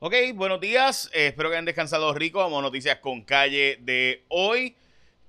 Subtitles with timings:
[0.00, 1.08] Ok, buenos días.
[1.14, 2.40] Espero que hayan descansado rico.
[2.40, 4.74] Vamos a noticias con calle de hoy,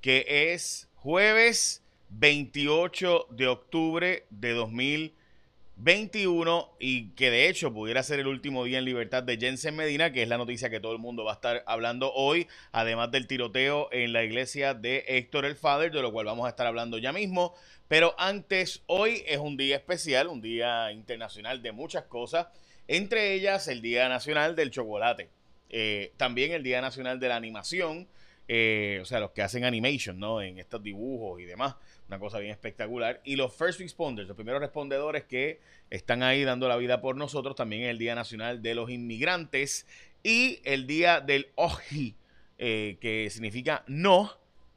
[0.01, 8.25] que es jueves 28 de octubre de 2021 y que de hecho pudiera ser el
[8.27, 11.23] último día en libertad de Jensen Medina, que es la noticia que todo el mundo
[11.23, 15.91] va a estar hablando hoy, además del tiroteo en la iglesia de Héctor el Father,
[15.91, 17.53] de lo cual vamos a estar hablando ya mismo.
[17.87, 22.47] Pero antes, hoy es un día especial, un día internacional de muchas cosas,
[22.87, 25.29] entre ellas el Día Nacional del Chocolate,
[25.69, 28.07] eh, también el Día Nacional de la Animación,
[28.47, 30.41] eh, o sea, los que hacen animation, ¿no?
[30.41, 31.75] En estos dibujos y demás,
[32.07, 33.21] una cosa bien espectacular.
[33.23, 35.59] Y los first responders, los primeros respondedores que
[35.89, 39.87] están ahí dando la vida por nosotros, también el Día Nacional de los Inmigrantes
[40.21, 42.15] y el Día del Oji,
[42.57, 44.31] eh, que significa no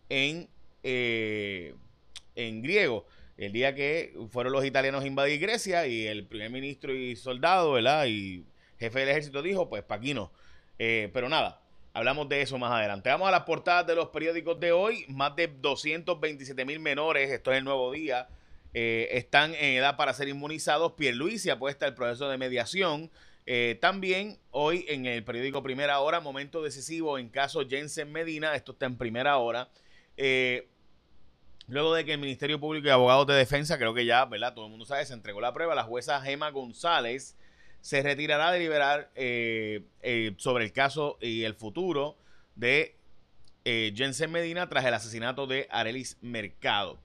[0.08, 0.48] en
[2.38, 3.04] en griego.
[3.38, 7.70] El día que fueron los italianos a invadir Grecia y el primer ministro y soldado,
[7.70, 8.06] ¿verdad?
[8.06, 8.44] Y
[8.80, 10.32] jefe del ejército dijo, pues para aquí no.
[10.80, 13.10] Eh, pero nada, hablamos de eso más adelante.
[13.10, 15.04] Vamos a las portadas de los periódicos de hoy.
[15.06, 18.26] Más de 227 mil menores, esto es el nuevo día,
[18.74, 20.94] eh, están en edad para ser inmunizados.
[20.94, 23.08] Pierluisi apuesta el proceso de mediación.
[23.46, 28.72] Eh, también hoy en el periódico Primera Hora, momento decisivo en caso Jensen Medina, esto
[28.72, 29.68] está en primera hora.
[31.68, 34.54] Luego de que el Ministerio Público y Abogados de Defensa, creo que ya, ¿verdad?
[34.54, 37.36] Todo el mundo sabe, se entregó la prueba, la jueza Gema González
[37.82, 42.16] se retirará de liberar eh, eh, sobre el caso y el futuro
[42.54, 42.96] de
[43.64, 46.98] eh, Jensen Medina tras el asesinato de Arelis Mercado.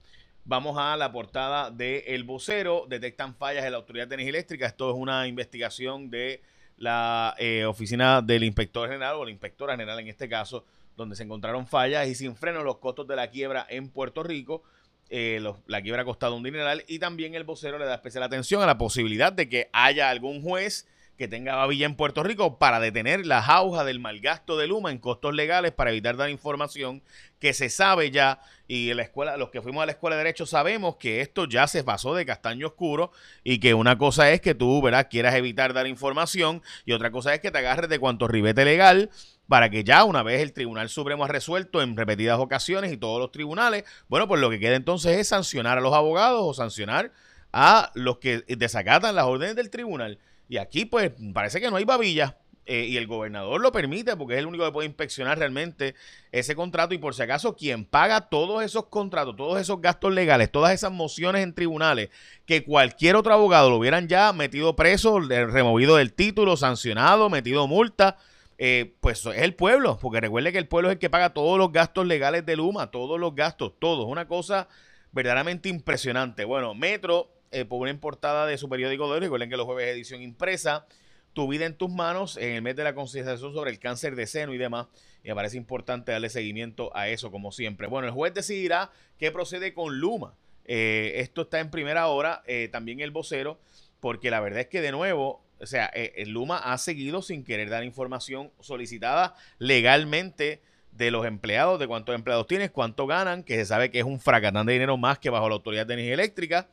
[0.46, 2.86] Vamos a la portada de El Vocero.
[2.88, 4.66] Detectan fallas en la Autoridad de Energía Eléctrica.
[4.66, 6.42] Esto es una investigación de
[6.76, 7.36] la
[7.68, 10.64] oficina del inspector general o la inspectora general en este caso
[10.96, 14.62] donde se encontraron fallas y sin freno los costos de la quiebra en Puerto Rico.
[15.10, 18.62] Eh, la quiebra ha costado un dineral y también el vocero le da especial atención
[18.62, 20.86] a la posibilidad de que haya algún juez
[21.16, 24.98] que tenga babilla en Puerto Rico para detener la jauja del malgasto de Luma en
[24.98, 27.02] costos legales para evitar dar información
[27.38, 30.46] que se sabe ya y la escuela, los que fuimos a la escuela de derecho
[30.46, 33.12] sabemos que esto ya se pasó de castaño oscuro
[33.44, 35.08] y que una cosa es que tú, ¿verdad?
[35.08, 39.10] quieras evitar dar información y otra cosa es que te agarres de cuanto ribete legal
[39.48, 43.20] para que ya una vez el Tribunal Supremo ha resuelto en repetidas ocasiones y todos
[43.20, 47.12] los tribunales, bueno, pues lo que queda entonces es sancionar a los abogados o sancionar
[47.52, 50.18] a los que desacatan las órdenes del tribunal.
[50.48, 52.36] Y aquí pues parece que no hay babilla.
[52.66, 55.94] Eh, y el gobernador lo permite porque es el único que puede inspeccionar realmente
[56.32, 60.50] ese contrato y por si acaso quien paga todos esos contratos, todos esos gastos legales,
[60.50, 62.08] todas esas mociones en tribunales,
[62.46, 68.16] que cualquier otro abogado lo hubieran ya metido preso, removido del título, sancionado, metido multa,
[68.58, 71.58] eh, pues es el pueblo, porque recuerde que el pueblo es el que paga todos
[71.58, 74.68] los gastos legales de Luma, todos los gastos, todos, una cosa
[75.12, 76.44] verdaderamente impresionante.
[76.44, 79.88] Bueno, Metro eh, por una portada de su periódico de hoy, recuerden que los jueves
[79.88, 80.86] edición impresa,
[81.32, 84.26] tu vida en tus manos en el mes de la concienciación sobre el cáncer de
[84.26, 84.86] seno y demás.
[85.24, 87.88] Y me parece importante darle seguimiento a eso, como siempre.
[87.88, 90.34] Bueno, el juez decidirá qué procede con Luma.
[90.64, 93.58] Eh, esto está en primera hora, también el vocero,
[94.00, 97.44] porque la verdad es que de nuevo, o sea, eh, el Luma ha seguido sin
[97.44, 103.56] querer dar información solicitada legalmente de los empleados, de cuántos empleados tienes, cuánto ganan, que
[103.56, 106.14] se sabe que es un fracatán de dinero más que bajo la Autoridad de Energía
[106.14, 106.68] Eléctrica.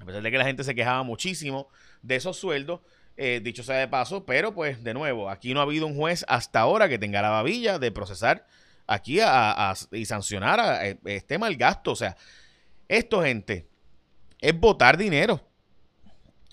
[0.00, 1.68] A pesar de que la gente se quejaba muchísimo
[2.02, 2.80] de esos sueldos,
[3.16, 6.24] eh, dicho sea de paso, pero pues de nuevo, aquí no ha habido un juez
[6.26, 8.46] hasta ahora que tenga la babilla de procesar
[8.86, 9.20] aquí
[9.92, 11.92] y sancionar a, eh, este mal gasto.
[11.92, 12.16] O sea,
[12.88, 13.68] esto, gente,
[14.40, 15.40] es votar dinero.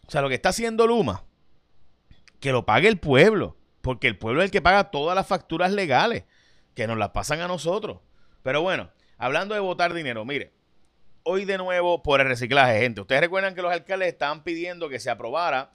[0.07, 1.23] O sea, lo que está haciendo Luma,
[2.39, 5.71] que lo pague el pueblo, porque el pueblo es el que paga todas las facturas
[5.71, 6.23] legales,
[6.75, 7.99] que nos las pasan a nosotros.
[8.43, 10.53] Pero bueno, hablando de votar dinero, mire,
[11.23, 13.01] hoy de nuevo por el reciclaje, gente.
[13.01, 15.71] Ustedes recuerdan que los alcaldes estaban pidiendo que se aprobara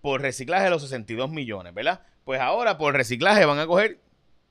[0.00, 2.02] por reciclaje los 62 millones, ¿verdad?
[2.24, 4.00] Pues ahora por reciclaje van a coger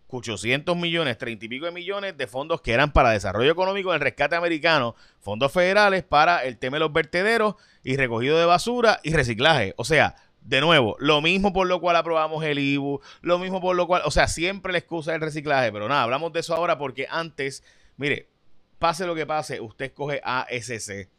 [0.10, 4.00] 800 millones, 30 y pico de millones de fondos que eran para desarrollo económico el
[4.00, 9.14] rescate americano, fondos federales para el tema de los vertederos y recogido de basura y
[9.14, 9.74] reciclaje.
[9.78, 10.16] O sea,
[10.48, 14.02] de nuevo, lo mismo por lo cual aprobamos el IBU, lo mismo por lo cual,
[14.06, 17.64] o sea, siempre la excusa del reciclaje, pero nada, hablamos de eso ahora porque antes,
[17.98, 18.30] mire,
[18.80, 21.10] pase lo que pase, usted escoge ASC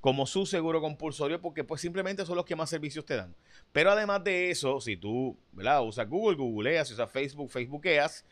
[0.00, 3.34] como su seguro compulsorio porque pues simplemente son los que más servicios te dan.
[3.72, 5.84] Pero además de eso, si tú ¿verdad?
[5.84, 8.24] usas Google, googleas, usas Facebook, facebookeas,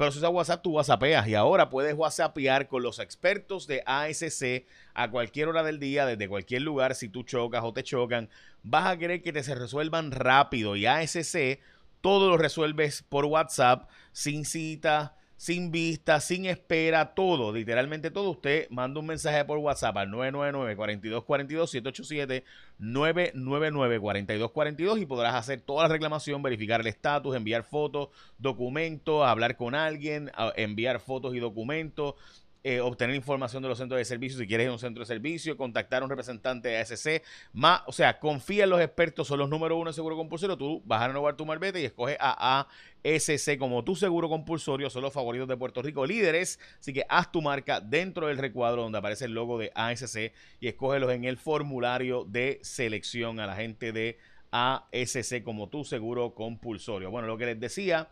[0.00, 4.64] pero si usas WhatsApp, tú WhatsAppeas y ahora puedes WhatsAppear con los expertos de ASC
[4.94, 8.30] a cualquier hora del día, desde cualquier lugar, si tú chocas o te chocan,
[8.62, 11.60] vas a querer que te se resuelvan rápido y ASC
[12.00, 18.32] todo lo resuelves por WhatsApp, sin cita, sin vista, sin espera, todo, literalmente todo.
[18.32, 22.44] Usted manda un mensaje por WhatsApp al 999-4242,
[22.78, 29.74] 787-999-4242 y podrás hacer toda la reclamación, verificar el estatus, enviar fotos, documentos, hablar con
[29.74, 32.16] alguien, enviar fotos y documentos,
[32.62, 35.06] eh, obtener información de los centros de servicio si quieres ir a un centro de
[35.06, 37.22] servicio, contactar a un representante de ASC,
[37.54, 40.82] más, o sea, confía en los expertos, son los número uno en seguro compulsorio, tú
[40.84, 42.68] vas a renovar tu malvete y escoges a
[43.02, 47.32] ASC como tu seguro compulsorio, son los favoritos de Puerto Rico, líderes, así que haz
[47.32, 51.38] tu marca dentro del recuadro donde aparece el logo de ASC y escógelos en el
[51.38, 54.18] formulario de selección a la gente de
[54.50, 57.10] ASC como tu seguro compulsorio.
[57.10, 58.10] Bueno, lo que les decía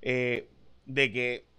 [0.00, 0.48] eh,
[0.86, 1.49] de que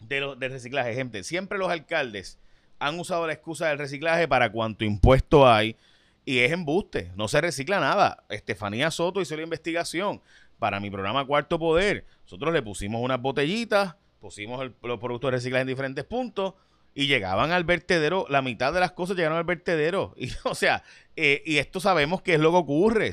[0.00, 0.94] de lo, del reciclaje.
[0.94, 2.38] Gente, siempre los alcaldes
[2.78, 5.76] han usado la excusa del reciclaje para cuánto impuesto hay
[6.24, 8.24] y es embuste, no se recicla nada.
[8.28, 10.20] Estefanía Soto hizo la investigación
[10.58, 12.04] para mi programa Cuarto Poder.
[12.22, 16.54] Nosotros le pusimos unas botellitas, pusimos los productos de reciclaje en diferentes puntos
[16.94, 20.14] y llegaban al vertedero, la mitad de las cosas llegaron al vertedero.
[20.18, 20.82] Y, o sea,
[21.16, 23.12] eh, y esto sabemos que es lo que ocurre.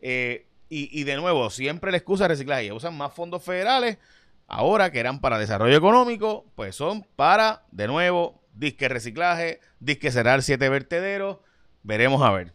[0.00, 2.72] Eh, y, y, de nuevo, siempre la excusa de reciclaje.
[2.72, 3.98] Usan más fondos federales
[4.46, 10.42] ahora que eran para desarrollo económico, pues son para, de nuevo, disque reciclaje, disque cerrar
[10.42, 11.38] siete vertederos,
[11.82, 12.52] veremos a ver.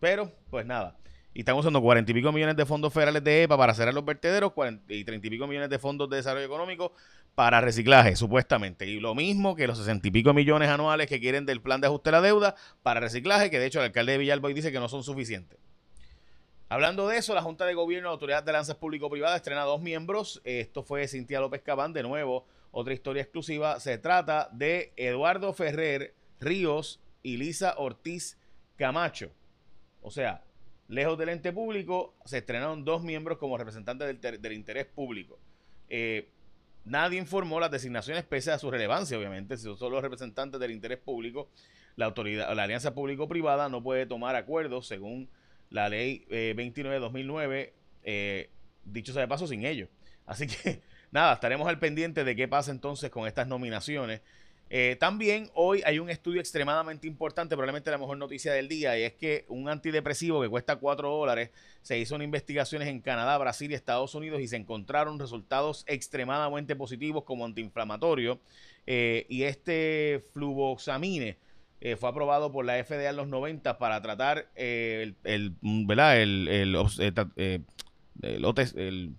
[0.00, 0.96] Pero, pues nada.
[1.32, 4.04] Y están usando cuarenta y pico millones de fondos federales de EPA para cerrar los
[4.04, 4.52] vertederos
[4.88, 6.92] y treinta y pico millones de fondos de desarrollo económico
[7.36, 8.86] para reciclaje, supuestamente.
[8.86, 11.86] Y lo mismo que los sesenta y pico millones anuales que quieren del plan de
[11.86, 14.80] ajuste de la deuda para reciclaje, que de hecho el alcalde de Villalba dice que
[14.80, 15.58] no son suficientes.
[16.72, 19.80] Hablando de eso, la Junta de Gobierno de la Autoridad de Lanzas Público-Privada estrena dos
[19.82, 20.40] miembros.
[20.44, 23.80] Esto fue Cintia López Cabán, de nuevo, otra historia exclusiva.
[23.80, 28.38] Se trata de Eduardo Ferrer Ríos y Lisa Ortiz
[28.76, 29.32] Camacho.
[30.00, 30.44] O sea,
[30.86, 35.40] lejos del ente público, se estrenaron dos miembros como representantes del, interés público.
[35.88, 36.28] Eh,
[36.84, 39.56] nadie informó las designaciones pese a su relevancia, obviamente.
[39.56, 41.48] Si son los representantes del interés público,
[41.96, 45.28] la autoridad, la alianza público-privada no puede tomar acuerdos según
[45.70, 47.72] la ley 29-2009, eh,
[48.02, 48.50] eh,
[48.84, 49.88] dicho sea de paso, sin ellos.
[50.26, 54.20] Así que nada, estaremos al pendiente de qué pasa entonces con estas nominaciones.
[54.72, 59.02] Eh, también hoy hay un estudio extremadamente importante, probablemente la mejor noticia del día, y
[59.02, 61.50] es que un antidepresivo que cuesta 4 dólares
[61.82, 66.76] se hizo en investigaciones en Canadá, Brasil y Estados Unidos y se encontraron resultados extremadamente
[66.76, 68.40] positivos como antiinflamatorio.
[68.86, 71.36] y este fluvoxamine
[71.80, 76.20] eh, fue aprobado por la FDA en los 90 para tratar eh, el, mm, ¿verdad?
[76.20, 77.62] El, el, eh,
[78.76, 79.14] el,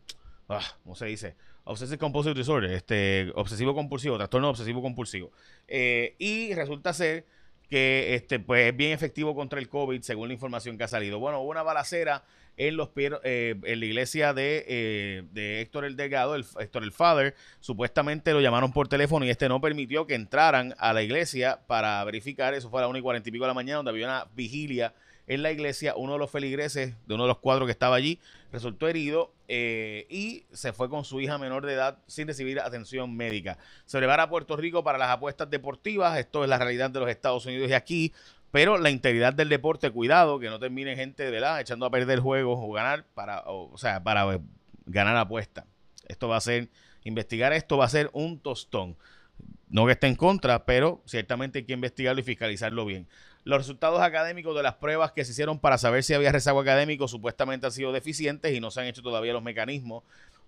[0.47, 1.35] ah, ¿cómo se dice?
[1.63, 5.31] Obsessive Compulsive Disorder, este, obsesivo compulsivo, trastorno obsesivo compulsivo.
[5.67, 7.25] y resulta ser
[7.69, 11.19] que este, pues, es bien efectivo contra el COVID, según la información que ha salido.
[11.19, 12.23] Bueno, hubo una balacera
[12.67, 16.91] en, los, eh, en la iglesia de, eh, de, Héctor el Delgado, el, Héctor el
[16.91, 17.35] Father.
[17.59, 22.03] Supuestamente lo llamaron por teléfono y este no permitió que entraran a la iglesia para
[22.03, 22.53] verificar.
[22.53, 24.27] Eso fue a las 1 y 40 y pico de la mañana, donde había una
[24.35, 24.93] vigilia
[25.25, 25.95] en la iglesia.
[25.95, 28.19] Uno de los feligreses, de uno de los cuadros que estaba allí,
[28.51, 33.15] resultó herido eh, y se fue con su hija menor de edad sin recibir atención
[33.15, 33.57] médica.
[33.85, 36.19] Se prepara a Puerto Rico para las apuestas deportivas.
[36.19, 38.13] Esto es la realidad de los Estados Unidos y aquí.
[38.51, 41.61] Pero la integridad del deporte, cuidado, que no termine gente, ¿verdad?
[41.61, 44.39] Echando a perder juegos o ganar para, o, sea, para eh,
[44.85, 45.65] ganar apuesta.
[46.07, 46.69] Esto va a ser,
[47.03, 48.97] investigar esto va a ser un tostón.
[49.69, 53.07] No que esté en contra, pero ciertamente hay que investigarlo y fiscalizarlo bien.
[53.45, 57.07] Los resultados académicos de las pruebas que se hicieron para saber si había rezago académico
[57.07, 60.03] supuestamente han sido deficientes y no se han hecho todavía los mecanismos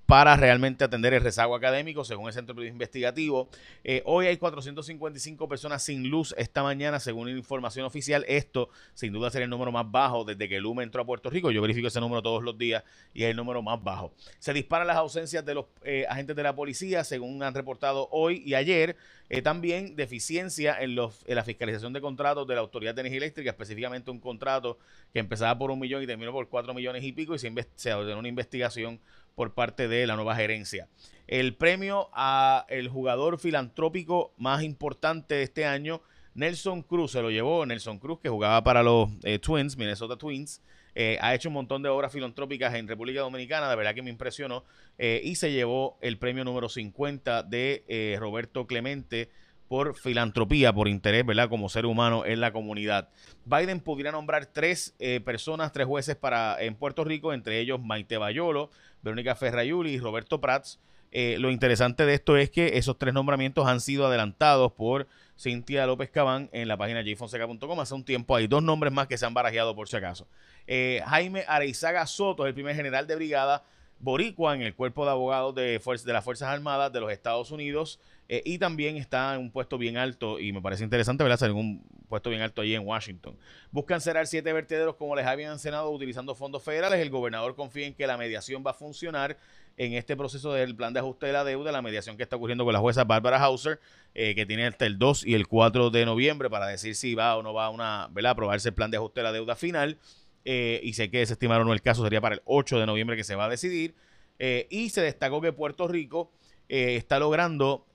[0.05, 3.48] para realmente atender el rezago académico, según el Centro Investigativo.
[3.83, 8.25] Eh, hoy hay 455 personas sin luz esta mañana, según información oficial.
[8.27, 11.51] Esto, sin duda, será el número más bajo desde que Luma entró a Puerto Rico.
[11.51, 12.83] Yo verifico ese número todos los días
[13.13, 14.13] y es el número más bajo.
[14.39, 18.43] Se disparan las ausencias de los eh, agentes de la policía, según han reportado hoy
[18.45, 18.98] y ayer.
[19.29, 23.50] Eh, también deficiencia en, los, la fiscalización de contratos de la Autoridad de Energía Eléctrica,
[23.50, 24.77] específicamente un contrato
[25.12, 27.93] que empezaba por un millón y terminó por cuatro millones y pico y se, se
[27.93, 29.00] ordenó una investigación
[29.36, 30.88] por parte de la nueva gerencia.
[31.28, 36.02] El premio a el jugador filantrópico más importante de este año,
[36.36, 40.62] Nelson Cruz, se lo llevó Nelson Cruz, que jugaba para los eh, Twins, Minnesota Twins.
[40.96, 44.10] Eh, ha hecho un montón de obras filantrópicas en República Dominicana, de verdad que me
[44.10, 44.63] impresionó.
[44.98, 49.30] Eh, y se llevó el premio número 50 de Roberto Clemente
[49.74, 51.50] por filantropía, por interés, ¿verdad?
[51.50, 53.10] Como ser humano en la comunidad.
[53.46, 54.94] Biden pudiera nombrar tres
[55.25, 58.70] personas, tres jueces para en Puerto Rico, entre ellos Maite Bayolo,
[59.01, 60.80] Verónica Ferrayuli y Roberto Prats.
[61.12, 65.08] Eh, lo interesante de esto es que esos tres nombramientos han sido adelantados por
[65.39, 67.80] Cintia López Cabán en la página jfonseca.com.
[67.80, 70.27] Hace un tiempo hay dos nombres más que se han barajeado por si acaso.
[70.68, 73.63] Eh, Jaime Areizaga Soto, el primer general de brigada
[74.03, 78.00] boricua en el cuerpo de abogados de, de las Fuerzas Armadas de los Estados Unidos
[78.27, 81.50] eh, y también está en un puesto bien alto y me parece interesante, ¿verdad?
[81.50, 83.38] en un puesto bien alto allí en Washington.
[83.72, 87.00] Buscan cerrar siete vertederos como les habían encenado utilizando fondos federales.
[87.00, 89.38] El gobernador confía en que la mediación va a funcionar
[89.77, 92.65] en este proceso del plan de ajuste de la deuda, la mediación que está ocurriendo
[92.65, 93.79] con la jueza Barbara Hauser,
[94.13, 97.38] eh, que tiene hasta el 2 y el 4 de noviembre para decir si va
[97.38, 98.33] o no va a una, ¿verdad?
[98.33, 99.98] aprobarse el plan de ajuste de la deuda final.
[100.45, 103.35] Eh, y sé que desestimaron el caso, sería para el 8 de noviembre que se
[103.35, 103.95] va a decidir.
[104.39, 106.31] Eh, y se destacó que Puerto Rico
[106.67, 107.85] está logrando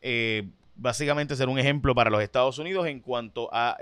[0.77, 3.77] básicamente ser un ejemplo para los Estados Unidos en cuanto a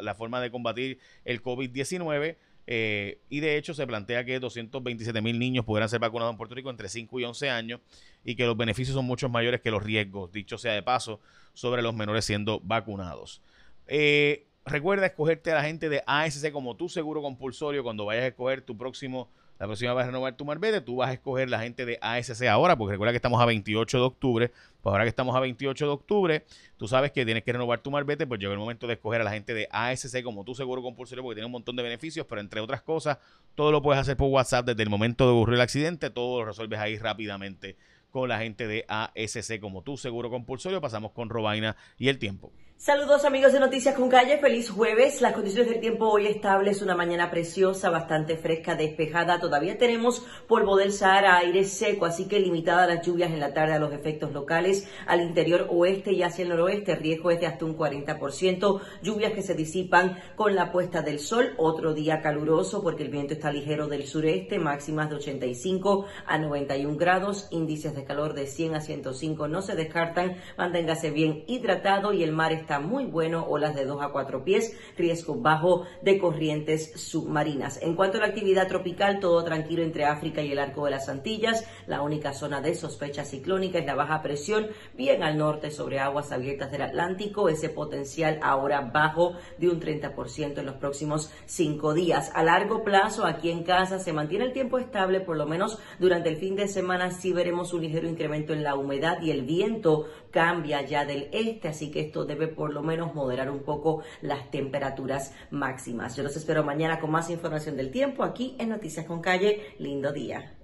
[0.00, 2.36] la forma de combatir el COVID-19
[2.72, 6.54] eh, y de hecho se plantea que 227 mil niños pudieran ser vacunados en Puerto
[6.54, 7.80] Rico entre 5 y 11 años
[8.24, 11.20] y que los beneficios son mucho mayores que los riesgos, dicho sea de paso,
[11.52, 13.42] sobre los menores siendo vacunados.
[13.88, 18.28] Eh, recuerda escogerte a la gente de ASC como tu seguro compulsorio cuando vayas a
[18.28, 19.28] escoger tu próximo
[19.60, 22.46] la próxima vez a renovar tu marbete, tú vas a escoger la gente de ASC
[22.46, 24.50] ahora, porque recuerda que estamos a 28 de octubre.
[24.80, 26.46] Pues ahora que estamos a 28 de octubre,
[26.78, 29.24] tú sabes que tienes que renovar tu marbete, pues llegó el momento de escoger a
[29.24, 32.40] la gente de ASC como tu seguro compulsorio, porque tiene un montón de beneficios, pero
[32.40, 33.18] entre otras cosas,
[33.54, 36.46] todo lo puedes hacer por WhatsApp desde el momento de ocurrir el accidente, todo lo
[36.46, 37.76] resuelves ahí rápidamente
[38.10, 40.80] con la gente de ASC como tu seguro compulsorio.
[40.80, 42.50] Pasamos con Robaina y el tiempo.
[42.82, 45.20] Saludos amigos de Noticias con Calle, feliz jueves.
[45.20, 49.38] Las condiciones del tiempo hoy estables, una mañana preciosa, bastante fresca, despejada.
[49.38, 53.74] Todavía tenemos polvo del Sahara, aire seco, así que limitada las lluvias en la tarde
[53.74, 54.88] a los efectos locales.
[55.06, 58.80] Al interior oeste y hacia el noroeste, riesgo es de hasta un 40%.
[59.02, 61.52] Lluvias que se disipan con la puesta del sol.
[61.58, 66.96] Otro día caluroso porque el viento está ligero del sureste, máximas de 85 a 91
[66.96, 70.38] grados, índices de calor de 100 a 105 no se descartan.
[70.56, 74.76] Manténgase bien hidratado y el mar está muy bueno, olas de 2 a 4 pies,
[74.96, 77.82] riesgo bajo de corrientes submarinas.
[77.82, 81.08] En cuanto a la actividad tropical, todo tranquilo entre África y el arco de las
[81.08, 81.66] Antillas.
[81.86, 86.32] La única zona de sospecha ciclónica es la baja presión, bien al norte sobre aguas
[86.32, 87.48] abiertas del Atlántico.
[87.48, 92.30] Ese potencial ahora bajo de un 30% en los próximos cinco días.
[92.34, 96.28] A largo plazo, aquí en casa se mantiene el tiempo estable, por lo menos durante
[96.28, 100.06] el fin de semana sí veremos un ligero incremento en la humedad y el viento
[100.30, 104.50] cambia ya del este, así que esto debe por lo menos moderar un poco las
[104.50, 106.14] temperaturas máximas.
[106.14, 109.74] Yo los espero mañana con más información del tiempo aquí en Noticias con Calle.
[109.78, 110.58] Lindo día.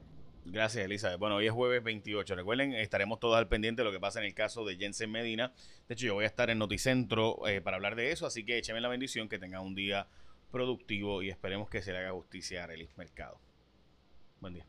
[0.45, 1.19] Gracias, Elizabeth.
[1.19, 2.35] Bueno, hoy es jueves 28.
[2.35, 5.55] Recuerden, estaremos todos al pendiente de lo que pasa en el caso de Jensen Medina.
[5.89, 8.59] De hecho, yo voy a estar en Noticentro eh, para hablar de eso, así que
[8.59, 10.07] écheme la bendición, que tengan un día
[10.51, 13.41] productivo y esperemos que se le haga justicia a Relis Mercado.
[14.43, 14.67] Buen día.